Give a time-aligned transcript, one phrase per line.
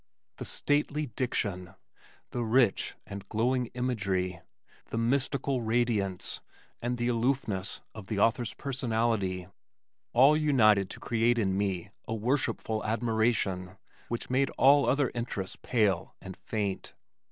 [0.37, 1.75] The stately diction,
[2.31, 4.41] the rich and glowing imagery,
[4.87, 6.41] the mystical radiance,
[6.81, 9.47] and the aloofness of the author's personality
[10.11, 13.77] all united to create in me a worshipful admiration
[14.07, 16.95] which made all other interests pale and faint.